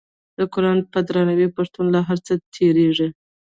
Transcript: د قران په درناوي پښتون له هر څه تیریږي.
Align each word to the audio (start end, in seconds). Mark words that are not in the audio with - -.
د 0.37 0.39
قران 0.53 0.77
په 0.91 0.99
درناوي 1.07 1.47
پښتون 1.57 1.85
له 1.95 1.99
هر 2.07 2.17
څه 2.25 2.33
تیریږي. 2.55 3.07